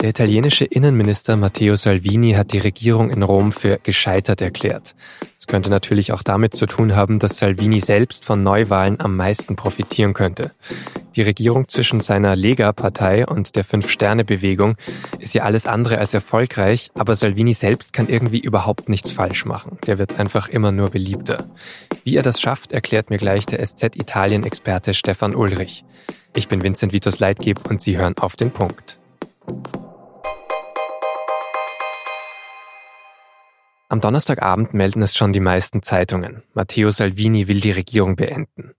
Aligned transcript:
Der 0.00 0.08
italienische 0.08 0.64
Innenminister 0.64 1.36
Matteo 1.36 1.76
Salvini 1.76 2.32
hat 2.32 2.54
die 2.54 2.58
Regierung 2.58 3.10
in 3.10 3.22
Rom 3.22 3.52
für 3.52 3.78
gescheitert 3.82 4.40
erklärt. 4.40 4.94
Es 5.38 5.46
könnte 5.46 5.68
natürlich 5.68 6.12
auch 6.12 6.22
damit 6.22 6.54
zu 6.54 6.64
tun 6.64 6.96
haben, 6.96 7.18
dass 7.18 7.36
Salvini 7.36 7.80
selbst 7.80 8.24
von 8.24 8.42
Neuwahlen 8.42 8.98
am 8.98 9.14
meisten 9.14 9.56
profitieren 9.56 10.14
könnte. 10.14 10.52
Die 11.16 11.20
Regierung 11.20 11.68
zwischen 11.68 12.00
seiner 12.00 12.34
Lega-Partei 12.34 13.26
und 13.26 13.56
der 13.56 13.64
Fünf-Sterne-Bewegung 13.64 14.76
ist 15.18 15.34
ja 15.34 15.42
alles 15.42 15.66
andere 15.66 15.98
als 15.98 16.14
erfolgreich, 16.14 16.90
aber 16.94 17.14
Salvini 17.14 17.52
selbst 17.52 17.92
kann 17.92 18.08
irgendwie 18.08 18.40
überhaupt 18.40 18.88
nichts 18.88 19.12
falsch 19.12 19.44
machen. 19.44 19.76
Der 19.86 19.98
wird 19.98 20.18
einfach 20.18 20.48
immer 20.48 20.72
nur 20.72 20.88
beliebter. 20.88 21.44
Wie 22.04 22.16
er 22.16 22.22
das 22.22 22.40
schafft, 22.40 22.72
erklärt 22.72 23.10
mir 23.10 23.18
gleich 23.18 23.44
der 23.44 23.62
SZ-Italien-Experte 23.62 24.94
Stefan 24.94 25.34
Ulrich. 25.34 25.84
Ich 26.34 26.48
bin 26.48 26.62
Vincent 26.62 26.94
Vitus 26.94 27.20
Leitgeb 27.20 27.68
und 27.68 27.82
Sie 27.82 27.98
hören 27.98 28.16
auf 28.16 28.36
den 28.36 28.50
Punkt. 28.50 28.98
Am 33.90 34.00
Donnerstagabend 34.00 34.72
melden 34.72 35.02
es 35.02 35.16
schon 35.16 35.32
die 35.32 35.40
meisten 35.40 35.82
Zeitungen. 35.82 36.44
Matteo 36.54 36.90
Salvini 36.90 37.48
will 37.48 37.60
die 37.60 37.72
Regierung 37.72 38.14
beenden. 38.14 38.70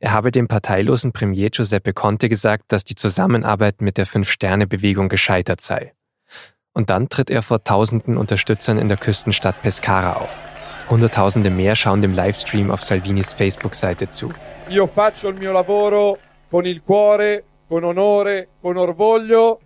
Er 0.00 0.12
habe 0.12 0.30
dem 0.32 0.48
parteilosen 0.48 1.12
Premier 1.12 1.48
Giuseppe 1.48 1.94
Conte 1.94 2.28
gesagt, 2.28 2.64
dass 2.68 2.84
die 2.84 2.94
Zusammenarbeit 2.94 3.80
mit 3.80 3.96
der 3.96 4.04
Fünf-Sterne-Bewegung 4.04 5.08
gescheitert 5.08 5.62
sei. 5.62 5.94
Und 6.74 6.90
dann 6.90 7.08
tritt 7.08 7.30
er 7.30 7.40
vor 7.40 7.64
tausenden 7.64 8.18
Unterstützern 8.18 8.76
in 8.76 8.88
der 8.88 8.98
Küstenstadt 8.98 9.62
Pescara 9.62 10.16
auf. 10.16 10.36
Hunderttausende 10.90 11.48
mehr 11.48 11.74
schauen 11.74 12.02
dem 12.02 12.14
Livestream 12.14 12.70
auf 12.70 12.82
Salvinis 12.82 13.32
Facebook-Seite 13.32 14.10
zu. 14.10 14.30
Io 14.68 14.86
faccio 14.86 15.30
il 15.30 15.38
mio 15.38 15.52
lavoro 15.52 16.18
con 16.50 16.66
il 16.66 16.82
cuore, 16.82 17.44
con 17.66 17.82
onore, 17.82 18.48
con 18.60 18.76
orgoglio. 18.76 19.60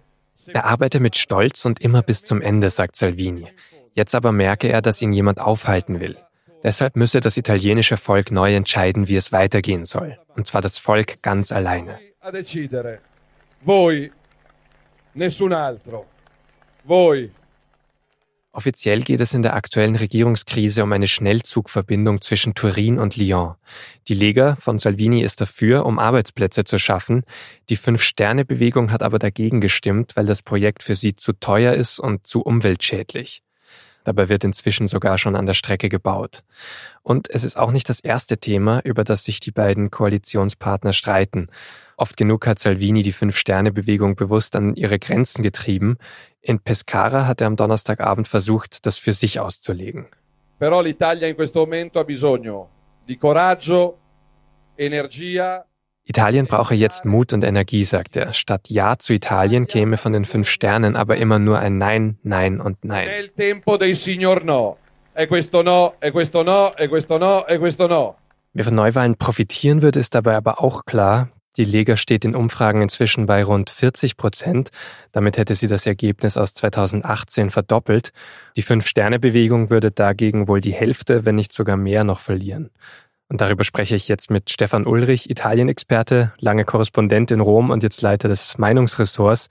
Er 0.46 0.66
arbeite 0.66 1.00
mit 1.00 1.16
Stolz 1.16 1.64
und 1.64 1.80
immer 1.80 2.02
bis 2.02 2.22
zum 2.22 2.40
Ende, 2.40 2.70
sagt 2.70 2.94
Salvini. 2.94 3.48
Jetzt 3.94 4.14
aber 4.14 4.32
merke 4.32 4.68
er, 4.68 4.82
dass 4.82 5.00
ihn 5.00 5.12
jemand 5.12 5.40
aufhalten 5.40 6.00
will. 6.00 6.16
Deshalb 6.64 6.96
müsse 6.96 7.20
das 7.20 7.36
italienische 7.36 7.96
Volk 7.96 8.30
neu 8.30 8.54
entscheiden, 8.54 9.06
wie 9.06 9.16
es 9.16 9.32
weitergehen 9.32 9.84
soll. 9.84 10.18
Und 10.34 10.46
zwar 10.46 10.62
das 10.62 10.78
Volk 10.78 11.22
ganz 11.22 11.52
alleine. 11.52 11.98
Offiziell 18.50 19.02
geht 19.02 19.20
es 19.20 19.34
in 19.34 19.42
der 19.42 19.54
aktuellen 19.54 19.96
Regierungskrise 19.96 20.84
um 20.84 20.92
eine 20.92 21.08
Schnellzugverbindung 21.08 22.20
zwischen 22.20 22.54
Turin 22.54 22.98
und 22.98 23.16
Lyon. 23.16 23.56
Die 24.08 24.14
Lega 24.14 24.54
von 24.56 24.78
Salvini 24.78 25.22
ist 25.22 25.40
dafür, 25.40 25.84
um 25.84 25.98
Arbeitsplätze 25.98 26.64
zu 26.64 26.78
schaffen. 26.78 27.24
Die 27.68 27.76
Fünf-Sterne-Bewegung 27.76 28.92
hat 28.92 29.02
aber 29.02 29.18
dagegen 29.18 29.60
gestimmt, 29.60 30.16
weil 30.16 30.26
das 30.26 30.42
Projekt 30.42 30.82
für 30.82 30.94
sie 30.94 31.16
zu 31.16 31.32
teuer 31.32 31.74
ist 31.74 31.98
und 31.98 32.26
zu 32.26 32.42
umweltschädlich. 32.42 33.43
Dabei 34.04 34.28
wird 34.28 34.44
inzwischen 34.44 34.86
sogar 34.86 35.18
schon 35.18 35.34
an 35.34 35.46
der 35.46 35.54
Strecke 35.54 35.88
gebaut. 35.88 36.44
Und 37.02 37.28
es 37.30 37.42
ist 37.42 37.56
auch 37.56 37.72
nicht 37.72 37.88
das 37.88 38.00
erste 38.00 38.38
Thema, 38.38 38.80
über 38.84 39.02
das 39.02 39.24
sich 39.24 39.40
die 39.40 39.50
beiden 39.50 39.90
Koalitionspartner 39.90 40.92
streiten. 40.92 41.48
Oft 41.96 42.16
genug 42.16 42.46
hat 42.46 42.58
Salvini 42.58 43.02
die 43.02 43.12
Fünf-Sterne-Bewegung 43.12 44.16
bewusst 44.16 44.56
an 44.56 44.74
ihre 44.74 44.98
Grenzen 44.98 45.42
getrieben. 45.42 45.96
In 46.40 46.60
Pescara 46.60 47.26
hat 47.26 47.40
er 47.40 47.46
am 47.46 47.56
Donnerstagabend 47.56 48.28
versucht, 48.28 48.86
das 48.86 48.98
für 48.98 49.12
sich 49.12 49.40
auszulegen. 49.40 50.06
Però 50.58 50.80
l'Italia 50.80 51.26
in 51.26 51.34
questo 51.34 51.60
momento 51.60 51.98
ha 51.98 52.04
bisogno 52.04 52.68
di 53.04 53.16
coraggio, 53.16 53.98
energia 54.76 55.64
Italien 56.06 56.46
brauche 56.46 56.74
jetzt 56.74 57.06
Mut 57.06 57.32
und 57.32 57.44
Energie, 57.44 57.84
sagt 57.84 58.16
er. 58.16 58.34
Statt 58.34 58.68
Ja 58.68 58.98
zu 58.98 59.14
Italien 59.14 59.66
käme 59.66 59.96
von 59.96 60.12
den 60.12 60.26
fünf 60.26 60.48
Sternen 60.48 60.96
aber 60.96 61.16
immer 61.16 61.38
nur 61.38 61.58
ein 61.58 61.78
Nein, 61.78 62.18
Nein 62.22 62.60
und 62.60 62.84
Nein. 62.84 63.08
E 63.08 63.30
e 63.38 63.54
Wer 68.52 68.64
von 68.64 68.74
Neuwahlen 68.74 69.16
profitieren 69.16 69.80
wird, 69.82 69.96
ist 69.96 70.14
dabei 70.14 70.36
aber 70.36 70.62
auch 70.62 70.84
klar. 70.84 71.30
Die 71.56 71.64
Lega 71.64 71.96
steht 71.96 72.24
in 72.24 72.34
Umfragen 72.34 72.82
inzwischen 72.82 73.26
bei 73.26 73.44
rund 73.44 73.70
40 73.70 74.16
Prozent. 74.16 74.70
Damit 75.12 75.38
hätte 75.38 75.54
sie 75.54 75.68
das 75.68 75.86
Ergebnis 75.86 76.36
aus 76.36 76.52
2018 76.54 77.50
verdoppelt. 77.50 78.12
Die 78.56 78.62
Fünf-Sterne-Bewegung 78.62 79.70
würde 79.70 79.92
dagegen 79.92 80.48
wohl 80.48 80.60
die 80.60 80.74
Hälfte, 80.74 81.24
wenn 81.24 81.36
nicht 81.36 81.52
sogar 81.52 81.76
mehr 81.76 82.02
noch 82.02 82.18
verlieren. 82.18 82.70
Und 83.28 83.40
darüber 83.40 83.64
spreche 83.64 83.96
ich 83.96 84.08
jetzt 84.08 84.30
mit 84.30 84.50
Stefan 84.50 84.86
Ulrich, 84.86 85.30
Italien-Experte, 85.30 86.32
lange 86.38 86.64
Korrespondent 86.64 87.30
in 87.30 87.40
Rom 87.40 87.70
und 87.70 87.82
jetzt 87.82 88.02
Leiter 88.02 88.28
des 88.28 88.58
Meinungsressorts. 88.58 89.48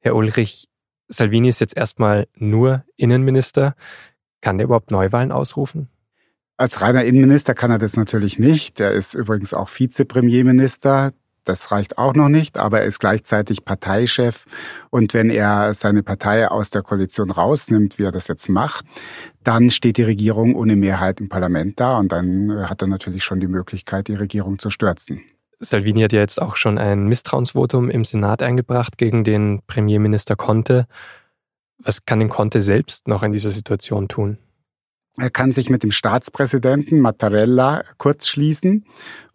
Herr 0.00 0.16
Ulrich, 0.16 0.68
Salvini 1.08 1.48
ist 1.48 1.60
jetzt 1.60 1.76
erstmal 1.76 2.26
nur 2.34 2.84
Innenminister. 2.96 3.74
Kann 4.40 4.58
der 4.58 4.66
überhaupt 4.66 4.90
Neuwahlen 4.90 5.32
ausrufen? 5.32 5.88
Als 6.56 6.80
reiner 6.80 7.04
Innenminister 7.04 7.54
kann 7.54 7.70
er 7.70 7.78
das 7.78 7.96
natürlich 7.96 8.38
nicht. 8.38 8.80
Er 8.80 8.92
ist 8.92 9.14
übrigens 9.14 9.54
auch 9.54 9.68
Vizepremierminister. 9.68 11.12
Das 11.44 11.70
reicht 11.70 11.98
auch 11.98 12.14
noch 12.14 12.28
nicht, 12.28 12.56
aber 12.56 12.80
er 12.80 12.86
ist 12.86 12.98
gleichzeitig 12.98 13.64
Parteichef. 13.64 14.46
Und 14.90 15.12
wenn 15.12 15.30
er 15.30 15.74
seine 15.74 16.02
Partei 16.02 16.48
aus 16.48 16.70
der 16.70 16.82
Koalition 16.82 17.30
rausnimmt, 17.30 17.98
wie 17.98 18.04
er 18.04 18.12
das 18.12 18.28
jetzt 18.28 18.48
macht, 18.48 18.86
dann 19.42 19.70
steht 19.70 19.98
die 19.98 20.02
Regierung 20.02 20.54
ohne 20.54 20.74
Mehrheit 20.74 21.20
im 21.20 21.28
Parlament 21.28 21.78
da 21.78 21.98
und 21.98 22.12
dann 22.12 22.68
hat 22.68 22.80
er 22.80 22.88
natürlich 22.88 23.24
schon 23.24 23.40
die 23.40 23.46
Möglichkeit, 23.46 24.08
die 24.08 24.14
Regierung 24.14 24.58
zu 24.58 24.70
stürzen. 24.70 25.20
Salvini 25.60 26.02
hat 26.02 26.12
ja 26.12 26.20
jetzt 26.20 26.40
auch 26.40 26.56
schon 26.56 26.78
ein 26.78 27.06
Misstrauensvotum 27.06 27.90
im 27.90 28.04
Senat 28.04 28.42
eingebracht 28.42 28.98
gegen 28.98 29.24
den 29.24 29.60
Premierminister 29.66 30.36
Conte. 30.36 30.86
Was 31.78 32.06
kann 32.06 32.20
denn 32.20 32.28
Conte 32.28 32.62
selbst 32.62 33.08
noch 33.08 33.22
in 33.22 33.32
dieser 33.32 33.50
Situation 33.50 34.08
tun? 34.08 34.38
Er 35.16 35.30
kann 35.30 35.52
sich 35.52 35.70
mit 35.70 35.82
dem 35.82 35.92
Staatspräsidenten 35.92 37.00
Mattarella 37.00 37.82
kurzschließen 37.98 38.84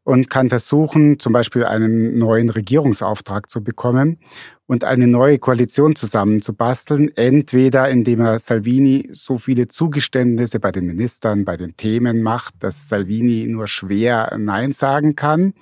und 0.10 0.28
kann 0.28 0.50
versuchen, 0.50 1.20
zum 1.20 1.34
Beispiel 1.34 1.66
einen 1.66 2.18
neuen 2.18 2.50
Regierungsauftrag 2.50 3.48
zu 3.48 3.64
bekommen 3.64 4.18
und 4.66 4.84
eine 4.84 5.06
neue 5.06 5.38
Koalition 5.38 5.96
zusammenzubasteln, 5.96 7.16
entweder 7.16 7.90
indem 7.90 8.22
er 8.22 8.40
Salvini 8.40 9.10
so 9.12 9.38
viele 9.38 9.68
Zugeständnisse 9.68 10.60
bei 10.60 10.72
den 10.72 10.88
Ministern, 10.88 11.46
bei 11.46 11.58
den 11.58 11.78
Themen 11.78 12.24
macht, 12.24 12.56
dass 12.62 12.90
Salvini 12.90 13.46
nur 13.48 13.68
schwer 13.68 14.36
Nein 14.40 14.72
sagen 14.72 15.16
kann, 15.16 15.54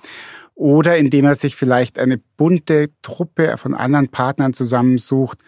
oder 0.54 0.96
indem 0.96 1.26
er 1.26 1.34
sich 1.34 1.54
vielleicht 1.54 1.98
eine 1.98 2.16
bunte 2.38 2.88
Truppe 3.02 3.58
von 3.58 3.74
anderen 3.74 4.08
Partnern 4.08 4.54
zusammensucht, 4.54 5.40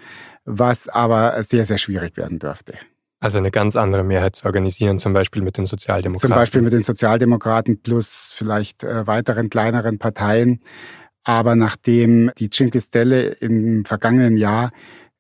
was 0.44 0.88
aber 0.88 1.42
sehr, 1.42 1.64
sehr 1.64 1.78
schwierig 1.78 2.18
werden 2.18 2.38
dürfte. 2.38 2.74
Also 3.20 3.36
eine 3.36 3.50
ganz 3.50 3.76
andere 3.76 4.02
Mehrheit 4.02 4.36
zu 4.36 4.46
organisieren, 4.46 4.98
zum 4.98 5.12
Beispiel 5.12 5.42
mit 5.42 5.58
den 5.58 5.66
Sozialdemokraten. 5.66 6.30
Zum 6.30 6.34
Beispiel 6.34 6.62
mit 6.62 6.72
den 6.72 6.82
Sozialdemokraten 6.82 7.82
plus 7.82 8.32
vielleicht 8.34 8.82
äh, 8.82 9.06
weiteren 9.06 9.50
kleineren 9.50 9.98
Parteien. 9.98 10.60
Aber 11.22 11.54
nachdem 11.54 12.30
die 12.38 12.48
Cinque 12.48 12.80
Stelle 12.80 13.28
im 13.28 13.84
vergangenen 13.84 14.38
Jahr 14.38 14.70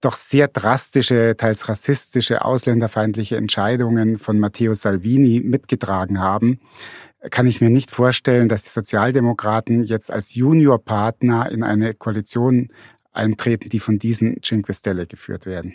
doch 0.00 0.16
sehr 0.16 0.48
drastische, 0.48 1.36
teils 1.36 1.68
rassistische, 1.68 2.42
ausländerfeindliche 2.42 3.36
Entscheidungen 3.36 4.16
von 4.16 4.38
Matteo 4.38 4.72
Salvini 4.72 5.42
mitgetragen 5.44 6.20
haben, 6.20 6.60
kann 7.30 7.46
ich 7.46 7.60
mir 7.60 7.68
nicht 7.68 7.90
vorstellen, 7.90 8.48
dass 8.48 8.62
die 8.62 8.70
Sozialdemokraten 8.70 9.82
jetzt 9.82 10.10
als 10.10 10.34
Juniorpartner 10.34 11.50
in 11.50 11.62
eine 11.62 11.92
Koalition 11.92 12.70
eintreten, 13.12 13.68
die 13.68 13.80
von 13.80 13.98
diesen 13.98 14.40
Cinque 14.40 14.72
Stelle 14.72 15.06
geführt 15.06 15.44
werden. 15.44 15.74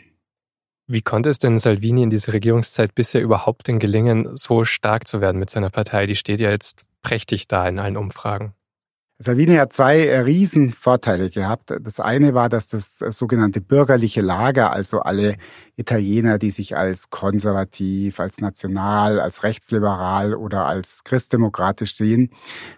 Wie 0.87 1.01
konnte 1.01 1.29
es 1.29 1.39
denn 1.39 1.57
Salvini 1.57 2.03
in 2.03 2.11
dieser 2.11 2.33
Regierungszeit 2.33 2.93
bisher 2.93 3.21
überhaupt 3.21 3.67
denn 3.67 3.79
gelingen, 3.79 4.37
so 4.37 4.65
stark 4.65 5.07
zu 5.07 5.19
werden 5.19 5.39
mit 5.39 5.49
seiner 5.49 5.71
Partei? 5.71 6.05
Die 6.05 6.15
steht 6.15 6.39
ja 6.39 6.51
jetzt 6.51 6.81
prächtig 7.01 7.47
da 7.47 7.67
in 7.67 7.79
allen 7.79 7.97
Umfragen. 7.97 8.53
Salvini 9.17 9.55
hat 9.55 9.71
zwei 9.71 10.07
äh, 10.07 10.19
Riesenvorteile 10.19 11.29
gehabt. 11.29 11.73
Das 11.81 12.01
eine 12.01 12.33
war, 12.33 12.49
dass 12.49 12.67
das 12.67 13.01
äh, 13.01 13.13
sogenannte 13.13 13.61
bürgerliche 13.61 14.19
Lager, 14.19 14.73
also 14.73 14.99
alle 14.99 15.37
Italiener, 15.77 16.37
die 16.37 16.51
sich 16.51 16.75
als 16.75 17.09
konservativ, 17.09 18.19
als 18.19 18.41
national, 18.41 19.21
als 19.21 19.43
rechtsliberal 19.43 20.35
oder 20.35 20.65
als 20.65 21.05
christdemokratisch 21.05 21.95
sehen, 21.95 22.29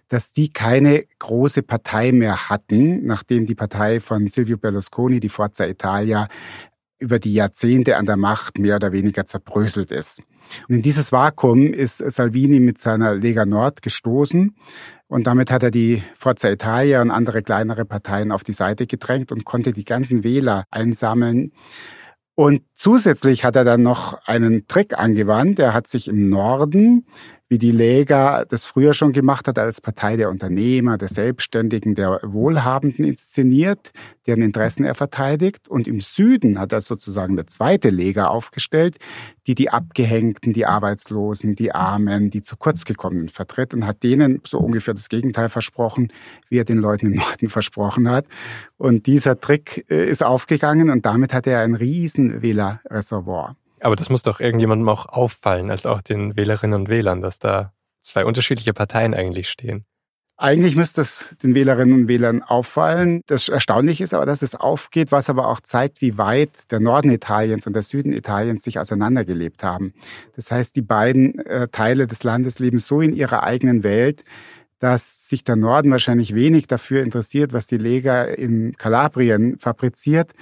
dass 0.09 0.31
die 0.31 0.49
keine 0.49 1.05
große 1.17 1.63
Partei 1.63 2.11
mehr 2.11 2.49
hatten, 2.49 3.03
nachdem 3.07 3.47
die 3.47 3.55
Partei 3.55 3.99
von 3.99 4.27
Silvio 4.27 4.57
Berlusconi, 4.57 5.19
die 5.19 5.29
Forza 5.29 5.65
Italia, 5.65 6.27
über 6.99 7.19
die 7.19 7.33
Jahrzehnte 7.33 7.97
an 7.97 8.05
der 8.05 8.17
Macht 8.17 8.57
mehr 8.57 8.77
oder 8.77 8.91
weniger 8.91 9.25
zerbröselt 9.25 9.91
ist. 9.91 10.21
Und 10.67 10.75
in 10.75 10.81
dieses 10.81 11.11
Vakuum 11.11 11.73
ist 11.73 11.97
Salvini 11.97 12.59
mit 12.59 12.77
seiner 12.77 13.15
Lega 13.15 13.45
Nord 13.45 13.81
gestoßen 13.81 14.55
und 15.07 15.25
damit 15.25 15.51
hat 15.51 15.63
er 15.63 15.71
die 15.71 16.03
Forza 16.17 16.49
Italia 16.49 17.01
und 17.01 17.11
andere 17.11 17.41
kleinere 17.41 17.85
Parteien 17.85 18.31
auf 18.31 18.43
die 18.43 18.53
Seite 18.53 18.87
gedrängt 18.87 19.31
und 19.31 19.45
konnte 19.45 19.71
die 19.71 19.85
ganzen 19.85 20.23
Wähler 20.23 20.65
einsammeln. 20.69 21.53
Und 22.35 22.63
zusätzlich 22.73 23.45
hat 23.45 23.55
er 23.55 23.63
dann 23.63 23.81
noch 23.81 24.21
einen 24.25 24.67
Trick 24.67 24.97
angewandt. 24.99 25.59
Er 25.59 25.73
hat 25.73 25.87
sich 25.87 26.07
im 26.07 26.29
Norden 26.29 27.07
wie 27.49 27.57
die 27.57 27.71
Lega 27.71 28.43
das 28.45 28.65
früher 28.65 28.93
schon 28.93 29.13
gemacht 29.13 29.47
hat, 29.47 29.57
als 29.57 29.79
Partei 29.79 30.17
der 30.17 30.29
Unternehmer, 30.29 30.97
der 30.97 31.07
Selbstständigen, 31.07 31.95
der 31.95 32.19
Wohlhabenden 32.23 33.05
inszeniert, 33.05 33.91
deren 34.25 34.41
Interessen 34.41 34.83
er 34.83 34.95
verteidigt. 34.95 35.67
Und 35.69 35.87
im 35.87 36.01
Süden 36.01 36.59
hat 36.59 36.73
er 36.73 36.81
sozusagen 36.81 37.33
eine 37.33 37.45
zweite 37.45 37.89
Lega 37.89 38.27
aufgestellt, 38.27 38.97
die 39.47 39.55
die 39.55 39.69
Abgehängten, 39.69 40.51
die 40.51 40.65
Arbeitslosen, 40.65 41.55
die 41.55 41.73
Armen, 41.73 42.29
die 42.29 42.41
zu 42.41 42.57
kurz 42.57 42.83
gekommenen 42.83 43.29
vertritt 43.29 43.73
und 43.73 43.85
hat 43.85 44.03
denen 44.03 44.41
so 44.45 44.59
ungefähr 44.59 44.93
das 44.93 45.07
Gegenteil 45.07 45.49
versprochen, 45.49 46.11
wie 46.49 46.57
er 46.57 46.65
den 46.65 46.79
Leuten 46.79 47.07
im 47.07 47.13
Norden 47.13 47.49
versprochen 47.49 48.09
hat. 48.09 48.25
Und 48.75 49.05
dieser 49.05 49.39
Trick 49.39 49.85
äh, 49.89 50.09
ist 50.09 50.23
aufgegangen 50.23 50.89
und 50.89 51.05
damit 51.05 51.33
hat 51.33 51.47
er 51.47 51.61
ein 51.61 51.75
riesen 51.75 52.41
Wählerreservoir. 52.41 53.55
Aber 53.79 53.95
das 53.95 54.09
muss 54.09 54.23
doch 54.23 54.39
irgendjemandem 54.39 54.89
auch 54.89 55.05
auffallen, 55.07 55.69
also 55.69 55.89
auch 55.89 56.01
den 56.01 56.35
Wählerinnen 56.35 56.79
und 56.79 56.89
Wählern, 56.89 57.21
dass 57.21 57.39
da 57.39 57.73
zwei 58.01 58.25
unterschiedliche 58.25 58.73
Parteien 58.73 59.13
eigentlich 59.13 59.49
stehen. 59.49 59.85
Eigentlich 60.39 60.75
müsste 60.75 61.01
es 61.01 61.35
den 61.41 61.55
Wählerinnen 61.55 62.01
und 62.01 62.07
Wählern 62.07 62.43
auffallen. 62.43 63.21
Das 63.25 63.49
Erstaunliche 63.49 64.03
ist 64.03 64.13
aber, 64.13 64.27
dass 64.27 64.43
es 64.43 64.53
aufgeht, 64.53 65.11
was 65.11 65.31
aber 65.31 65.47
auch 65.47 65.61
zeigt, 65.61 65.99
wie 65.99 66.19
weit 66.19 66.51
der 66.69 66.79
Norden 66.79 67.09
Italiens 67.09 67.65
und 67.65 67.73
der 67.73 67.81
Süden 67.81 68.13
Italiens 68.13 68.63
sich 68.63 68.77
auseinandergelebt 68.77 69.63
haben. 69.63 69.93
Das 70.35 70.51
heißt, 70.51 70.75
die 70.75 70.83
beiden 70.83 71.39
äh, 71.39 71.69
Teile 71.69 72.05
des 72.05 72.23
Landes 72.23 72.59
leben 72.59 72.77
so 72.77 73.01
in 73.01 73.15
ihrer 73.15 73.41
eigenen 73.41 73.81
Welt, 73.81 74.23
dass 74.77 75.27
sich 75.27 75.43
der 75.43 75.55
Norden 75.55 75.89
wahrscheinlich 75.89 76.35
wenig 76.35 76.67
dafür 76.67 77.01
interessiert, 77.01 77.51
was 77.51 77.65
die 77.65 77.77
Lega 77.77 78.23
in 78.23 78.77
Kalabrien 78.77 79.57
fabriziert 79.57 80.33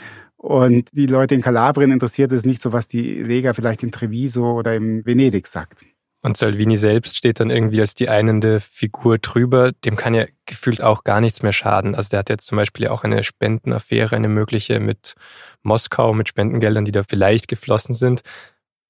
und 0.46 0.90
die 0.92 1.08
Leute 1.08 1.34
in 1.34 1.42
Kalabrien 1.42 1.90
interessiert 1.90 2.32
es 2.32 2.46
nicht 2.46 2.62
so, 2.62 2.72
was 2.72 2.88
die 2.88 3.24
Lega 3.24 3.54
vielleicht 3.54 3.82
in 3.82 3.92
Treviso 3.92 4.54
oder 4.54 4.76
in 4.76 5.04
Venedig 5.04 5.48
sagt. 5.48 5.84
Und 6.22 6.38
Salvini 6.38 6.78
selbst 6.78 7.18
steht 7.18 7.40
dann 7.40 7.50
irgendwie 7.50 7.82
als 7.82 7.96
die 7.96 8.10
einende 8.10 8.60
Figur 8.60 9.18
drüber. 9.18 9.72
Dem 9.72 9.96
kann 9.96 10.14
ja 10.14 10.26
gefühlt 10.46 10.84
auch 10.84 11.04
gar 11.04 11.20
nichts 11.20 11.42
mehr 11.42 11.52
schaden. 11.52 11.96
Also 11.96 12.12
der 12.12 12.20
hat 12.20 12.30
jetzt 12.30 12.46
zum 12.46 12.58
Beispiel 12.58 12.86
ja 12.86 12.92
auch 12.92 13.04
eine 13.04 13.24
Spendenaffäre, 13.24 14.16
eine 14.16 14.28
mögliche 14.28 14.80
mit 14.80 15.16
Moskau, 15.64 16.14
mit 16.14 16.30
Spendengeldern, 16.30 16.86
die 16.86 16.92
da 16.92 17.02
vielleicht 17.02 17.48
geflossen 17.48 17.96
sind. 17.96 18.22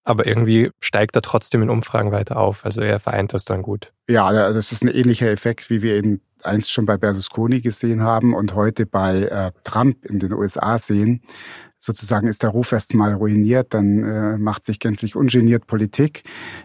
Aber 0.03 0.27
irgendwie 0.27 0.71
steigt 0.81 1.15
er 1.15 1.21
trotzdem 1.21 1.63
in 1.63 1.69
Umfragen 1.69 2.11
weiter 2.11 2.35
auf. 2.35 2.65
Also 2.65 2.81
er 2.81 2.99
vereint 2.99 3.33
das 3.33 3.45
dann 3.45 3.61
gut. 3.61 3.93
Ja, 4.09 4.51
das 4.51 4.73
ist 4.73 4.83
ein 4.83 4.89
ähnlicher 4.89 5.29
Effekt, 5.29 5.69
wie 5.69 5.81
wir 5.81 5.97
ihn 5.97 6.19
einst 6.45 6.71
schon 6.71 6.85
bei 6.85 6.97
Berlusconi 6.97 7.61
gesehen 7.61 8.01
haben 8.01 8.33
und 8.33 8.55
heute 8.55 8.85
bei 8.85 9.23
äh, 9.23 9.51
Trump 9.63 10.05
in 10.05 10.19
den 10.19 10.33
USA 10.33 10.77
sehen. 10.79 11.21
Sozusagen 11.85 12.27
ist 12.27 12.41
der 12.41 12.49
Ruf 12.49 12.71
erst 12.71 12.95
mal 12.95 13.13
ruiniert, 13.13 13.75
dann 13.75 14.03
äh, 14.03 14.37
macht 14.39 14.63
sich 14.63 14.79
gänzlich 14.79 15.15
ungeniert 15.15 15.67
Politik. 15.67 16.23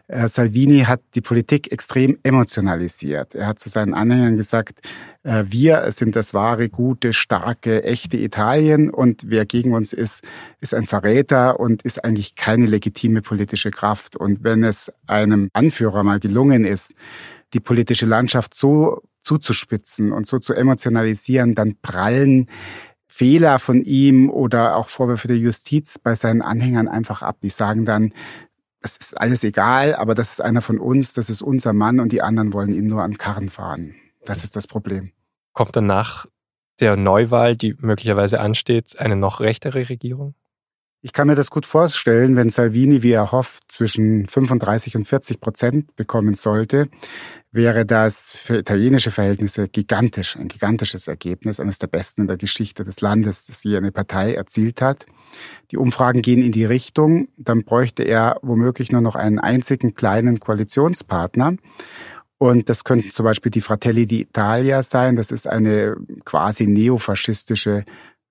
Äh, 0.08 0.28
Salvini 0.28 0.84
hat 0.84 1.02
die 1.14 1.20
Politik 1.20 1.70
extrem 1.72 2.16
emotionalisiert. 2.22 3.34
Er 3.34 3.48
hat 3.48 3.58
zu 3.58 3.68
seinen 3.68 3.92
Anhängern 3.92 4.38
gesagt, 4.38 4.80
äh, 5.22 5.44
wir 5.46 5.92
sind 5.92 6.16
das 6.16 6.32
wahre, 6.32 6.70
gute, 6.70 7.12
starke, 7.12 7.84
echte 7.84 8.16
Italien 8.16 8.88
und 8.88 9.24
wer 9.26 9.44
gegen 9.44 9.74
uns 9.74 9.92
ist, 9.92 10.22
ist 10.60 10.72
ein 10.72 10.86
Verräter 10.86 11.60
und 11.60 11.82
ist 11.82 12.02
eigentlich 12.02 12.34
keine 12.34 12.64
legitime 12.64 13.20
politische 13.20 13.70
Kraft. 13.70 14.16
Und 14.16 14.42
wenn 14.42 14.64
es 14.64 14.90
einem 15.06 15.50
Anführer 15.52 16.02
mal 16.02 16.18
gelungen 16.18 16.64
ist, 16.64 16.94
die 17.54 17.60
politische 17.60 18.06
Landschaft 18.06 18.54
so 18.54 19.02
zuzuspitzen 19.22 20.12
und 20.12 20.26
so 20.26 20.38
zu 20.38 20.54
emotionalisieren, 20.54 21.54
dann 21.54 21.76
prallen 21.82 22.48
Fehler 23.06 23.58
von 23.58 23.82
ihm 23.82 24.30
oder 24.30 24.76
auch 24.76 24.88
Vorwürfe 24.88 25.28
der 25.28 25.36
Justiz 25.36 25.98
bei 25.98 26.14
seinen 26.14 26.42
Anhängern 26.42 26.88
einfach 26.88 27.22
ab. 27.22 27.38
Die 27.42 27.50
sagen 27.50 27.84
dann, 27.84 28.12
das 28.80 28.96
ist 28.96 29.20
alles 29.20 29.44
egal, 29.44 29.94
aber 29.94 30.14
das 30.14 30.32
ist 30.32 30.40
einer 30.40 30.62
von 30.62 30.78
uns, 30.78 31.12
das 31.12 31.28
ist 31.28 31.42
unser 31.42 31.72
Mann 31.72 32.00
und 32.00 32.12
die 32.12 32.22
anderen 32.22 32.52
wollen 32.52 32.72
ihm 32.72 32.86
nur 32.86 33.02
an 33.02 33.18
Karren 33.18 33.50
fahren. 33.50 33.94
Das 34.24 34.44
ist 34.44 34.56
das 34.56 34.66
Problem. 34.66 35.12
Kommt 35.52 35.76
dann 35.76 35.86
nach 35.86 36.26
der 36.78 36.96
Neuwahl, 36.96 37.56
die 37.56 37.76
möglicherweise 37.78 38.40
ansteht, 38.40 38.98
eine 38.98 39.16
noch 39.16 39.40
rechtere 39.40 39.88
Regierung? 39.88 40.34
Ich 41.02 41.14
kann 41.14 41.28
mir 41.28 41.34
das 41.34 41.50
gut 41.50 41.64
vorstellen, 41.64 42.36
wenn 42.36 42.50
Salvini, 42.50 43.02
wie 43.02 43.12
er 43.12 43.32
hofft, 43.32 43.72
zwischen 43.72 44.26
35 44.26 44.96
und 44.96 45.06
40 45.06 45.40
Prozent 45.40 45.96
bekommen 45.96 46.34
sollte, 46.34 46.88
wäre 47.52 47.86
das 47.86 48.32
für 48.32 48.58
italienische 48.58 49.10
Verhältnisse 49.10 49.66
gigantisch, 49.68 50.36
ein 50.36 50.48
gigantisches 50.48 51.08
Ergebnis, 51.08 51.58
eines 51.58 51.78
der 51.78 51.86
besten 51.86 52.22
in 52.22 52.26
der 52.26 52.36
Geschichte 52.36 52.84
des 52.84 53.00
Landes, 53.00 53.46
das 53.46 53.64
je 53.64 53.78
eine 53.78 53.92
Partei 53.92 54.34
erzielt 54.34 54.82
hat. 54.82 55.06
Die 55.70 55.78
Umfragen 55.78 56.20
gehen 56.20 56.42
in 56.42 56.52
die 56.52 56.66
Richtung, 56.66 57.28
dann 57.38 57.64
bräuchte 57.64 58.02
er 58.02 58.36
womöglich 58.42 58.92
nur 58.92 59.00
noch 59.00 59.14
einen 59.14 59.38
einzigen 59.38 59.94
kleinen 59.94 60.38
Koalitionspartner. 60.38 61.56
Und 62.36 62.68
das 62.68 62.84
könnten 62.84 63.10
zum 63.10 63.24
Beispiel 63.24 63.50
die 63.50 63.60
Fratelli 63.62 64.04
d'Italia 64.04 64.82
sein. 64.82 65.16
Das 65.16 65.30
ist 65.30 65.46
eine 65.46 65.96
quasi 66.24 66.66
neofaschistische 66.66 67.84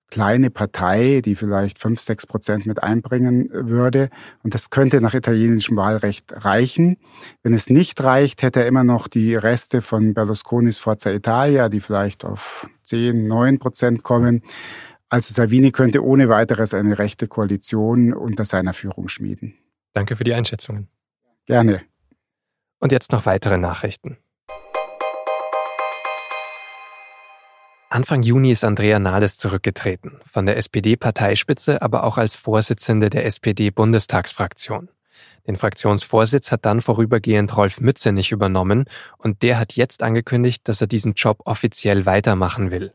kleine 0.09 0.50
Partei, 0.50 1.21
die 1.23 1.35
vielleicht 1.35 1.79
fünf, 1.79 2.01
sechs 2.01 2.25
Prozent 2.25 2.65
mit 2.65 2.81
einbringen 2.81 3.50
würde. 3.51 4.09
Und 4.44 4.53
das 4.53 4.69
könnte 4.69 5.01
nach 5.01 5.13
italienischem 5.13 5.77
Wahlrecht 5.77 6.45
reichen. 6.45 6.97
Wenn 7.44 7.53
es 7.53 7.69
nicht 7.69 8.03
reicht, 8.03 8.41
hätte 8.41 8.61
er 8.61 8.67
immer 8.67 8.83
noch 8.83 9.07
die 9.07 9.35
Reste 9.35 9.81
von 9.81 10.13
Berlusconis 10.13 10.77
Forza 10.77 11.11
Italia, 11.11 11.69
die 11.69 11.79
vielleicht 11.79 12.25
auf 12.25 12.67
zehn, 12.83 13.27
neun 13.27 13.59
Prozent 13.59 14.03
kommen. 14.03 14.41
Also 15.09 15.33
Salvini 15.33 15.71
könnte 15.71 16.03
ohne 16.03 16.29
weiteres 16.29 16.73
eine 16.73 17.00
rechte 17.00 17.27
Koalition 17.27 18.13
unter 18.13 18.45
seiner 18.45 18.73
Führung 18.73 19.09
schmieden. 19.09 19.55
Danke 19.94 20.15
für 20.15 20.23
die 20.23 20.33
Einschätzungen. 20.33 20.88
Gerne. 21.45 21.81
Und 22.79 22.91
jetzt 22.91 23.12
noch 23.12 23.25
weitere 23.25 23.57
Nachrichten. 23.57 24.17
Anfang 27.91 28.21
Juni 28.21 28.51
ist 28.51 28.63
Andrea 28.63 29.00
Nahles 29.00 29.38
zurückgetreten, 29.38 30.19
von 30.24 30.45
der 30.45 30.57
SPD-Parteispitze, 30.57 31.81
aber 31.81 32.03
auch 32.03 32.19
als 32.19 32.36
Vorsitzende 32.36 33.09
der 33.09 33.25
SPD-Bundestagsfraktion. 33.25 34.89
Den 35.47 35.56
Fraktionsvorsitz 35.56 36.51
hat 36.51 36.65
dann 36.65 36.81
vorübergehend 36.81 37.57
Rolf 37.57 37.81
Mützenich 37.81 38.31
übernommen 38.31 38.86
und 39.18 39.41
der 39.41 39.57
hat 39.57 39.74
jetzt 39.74 40.03
angekündigt, 40.03 40.68
dass 40.68 40.81
er 40.81 40.88
diesen 40.88 41.13
Job 41.13 41.41
offiziell 41.45 42.06
weitermachen 42.06 42.69
will. 42.69 42.94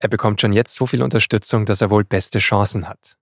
Er 0.00 0.08
bekommt 0.08 0.40
schon 0.40 0.52
jetzt 0.52 0.74
so 0.74 0.86
viel 0.86 1.04
Unterstützung, 1.04 1.64
dass 1.64 1.80
er 1.80 1.90
wohl 1.90 2.02
beste 2.02 2.40
Chancen 2.40 2.88
hat. 2.88 3.16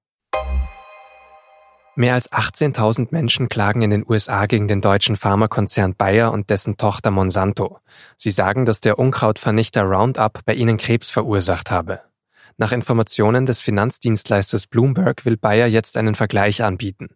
Mehr 1.96 2.14
als 2.14 2.32
18.000 2.32 3.08
Menschen 3.12 3.48
klagen 3.48 3.82
in 3.82 3.90
den 3.90 4.04
USA 4.08 4.46
gegen 4.46 4.66
den 4.66 4.80
deutschen 4.80 5.14
Pharmakonzern 5.14 5.94
Bayer 5.94 6.32
und 6.32 6.50
dessen 6.50 6.76
Tochter 6.76 7.12
Monsanto. 7.12 7.78
Sie 8.16 8.32
sagen, 8.32 8.64
dass 8.64 8.80
der 8.80 8.98
Unkrautvernichter 8.98 9.84
Roundup 9.84 10.40
bei 10.44 10.54
ihnen 10.54 10.76
Krebs 10.76 11.10
verursacht 11.10 11.70
habe. 11.70 12.00
Nach 12.56 12.72
Informationen 12.72 13.46
des 13.46 13.62
Finanzdienstleisters 13.62 14.66
Bloomberg 14.66 15.24
will 15.24 15.36
Bayer 15.36 15.68
jetzt 15.68 15.96
einen 15.96 16.16
Vergleich 16.16 16.64
anbieten. 16.64 17.10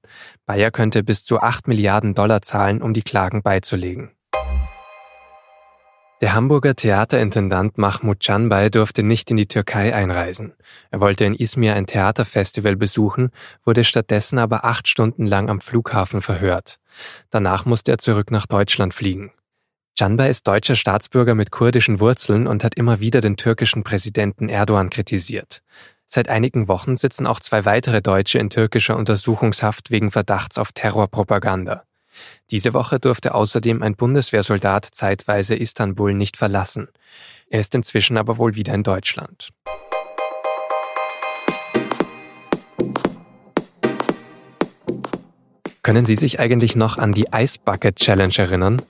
Bayer 0.47 0.71
könnte 0.71 1.03
bis 1.03 1.25
zu 1.25 1.41
8 1.41 1.67
Milliarden 1.67 2.15
Dollar 2.15 2.43
zahlen, 2.43 2.81
um 2.81 2.93
die 2.93 3.03
Klagen 3.03 3.43
beizulegen. 3.43 4.13
Der 6.21 6.35
Hamburger 6.35 6.75
Theaterintendant 6.75 7.79
Mahmoud 7.79 8.19
Canbay 8.19 8.71
durfte 8.71 9.05
nicht 9.05 9.31
in 9.31 9.37
die 9.37 9.47
Türkei 9.47 9.95
einreisen. 9.95 10.53
Er 10.91 11.01
wollte 11.01 11.25
in 11.25 11.37
Izmir 11.37 11.77
ein 11.77 11.87
Theaterfestival 11.87 12.75
besuchen, 12.75 13.31
wurde 13.65 13.85
stattdessen 13.85 14.41
aber 14.41 14.65
acht 14.65 14.89
Stunden 14.89 15.27
lang 15.27 15.49
am 15.49 15.61
Flughafen 15.61 16.21
verhört. 16.21 16.81
Danach 17.31 17.67
musste 17.67 17.93
er 17.93 17.99
zurück 17.99 18.33
nach 18.33 18.47
Deutschland 18.47 18.95
fliegen. 18.95 19.31
Canbay 19.97 20.31
ist 20.31 20.47
deutscher 20.49 20.75
Staatsbürger 20.75 21.37
mit 21.37 21.53
kurdischen 21.53 22.01
Wurzeln 22.01 22.49
und 22.49 22.65
hat 22.65 22.75
immer 22.75 22.99
wieder 22.99 23.21
den 23.21 23.37
türkischen 23.37 23.85
Präsidenten 23.85 24.49
Erdogan 24.49 24.91
kritisiert. 24.91 25.63
Seit 26.07 26.29
einigen 26.29 26.67
Wochen 26.67 26.97
sitzen 26.97 27.29
auch 27.29 27.39
zwei 27.39 27.65
weitere 27.65 28.03
Deutsche 28.03 28.41
in 28.41 28.51
türkischer 28.51 28.97
Untersuchungshaft 28.97 29.93
wegen 29.93 30.11
Verdachts 30.11 30.59
auf 30.59 30.73
Terrorpropaganda. 30.73 31.85
Diese 32.51 32.75
Woche 32.75 32.99
durfte 32.99 33.35
außerdem 33.35 33.83
ein 33.83 33.95
Bundeswehrsoldat 33.95 34.85
zeitweise 34.85 35.55
Istanbul 35.55 36.15
nicht 36.15 36.37
verlassen. 36.37 36.89
Er 37.51 37.61
ist 37.61 37.75
inzwischen 37.75 38.17
aber 38.17 38.39
wohl 38.39 38.55
wieder 38.55 38.75
in 38.75 38.83
Deutschland. 38.83 39.51
Können 45.83 46.05
Sie 46.05 46.17
sich 46.17 46.39
eigentlich 46.39 46.77
noch 46.77 46.99
an 46.99 47.13
die 47.13 47.29
Ice 47.33 47.59
Bucket 47.65 47.97
Challenge 47.97 48.35
erinnern? 48.37 48.83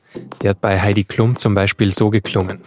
Die 0.42 0.48
hat 0.48 0.60
bei 0.60 0.80
Heidi 0.80 1.04
Klum 1.04 1.38
zum 1.38 1.54
Beispiel 1.54 1.94
so 1.94 2.10
geklungen. 2.10 2.60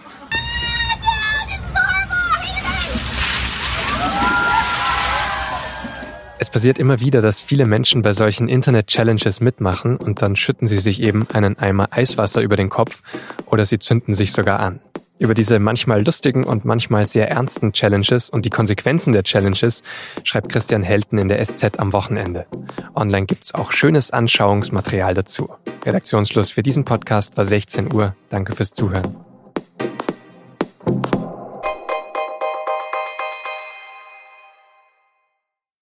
Es 6.41 6.49
passiert 6.49 6.79
immer 6.79 6.99
wieder, 6.99 7.21
dass 7.21 7.39
viele 7.39 7.67
Menschen 7.67 8.01
bei 8.01 8.13
solchen 8.13 8.49
Internet-Challenges 8.49 9.41
mitmachen 9.41 9.97
und 9.97 10.23
dann 10.23 10.35
schütten 10.35 10.65
sie 10.65 10.79
sich 10.79 10.99
eben 10.99 11.29
einen 11.31 11.59
Eimer 11.59 11.89
Eiswasser 11.91 12.41
über 12.41 12.55
den 12.55 12.69
Kopf 12.69 13.03
oder 13.45 13.63
sie 13.63 13.77
zünden 13.77 14.15
sich 14.15 14.33
sogar 14.33 14.59
an. 14.59 14.79
Über 15.19 15.35
diese 15.35 15.59
manchmal 15.59 16.03
lustigen 16.03 16.43
und 16.43 16.65
manchmal 16.65 17.05
sehr 17.05 17.29
ernsten 17.29 17.73
Challenges 17.73 18.31
und 18.31 18.43
die 18.43 18.49
Konsequenzen 18.49 19.13
der 19.13 19.21
Challenges 19.21 19.83
schreibt 20.23 20.49
Christian 20.49 20.81
Helten 20.81 21.19
in 21.19 21.27
der 21.27 21.45
SZ 21.45 21.77
am 21.77 21.93
Wochenende. 21.93 22.47
Online 22.95 23.27
gibt's 23.27 23.53
auch 23.53 23.71
schönes 23.71 24.09
Anschauungsmaterial 24.09 25.13
dazu. 25.13 25.53
Redaktionsschluss 25.85 26.49
für 26.49 26.63
diesen 26.63 26.85
Podcast 26.85 27.37
war 27.37 27.45
16 27.45 27.93
Uhr. 27.93 28.15
Danke 28.31 28.55
fürs 28.55 28.73
Zuhören. 28.73 29.30